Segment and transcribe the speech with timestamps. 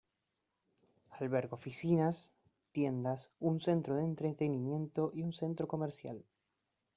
[1.17, 2.21] Alberga oficinas,
[2.77, 6.25] tiendas, un centro de entretenimiento y un centro comercial.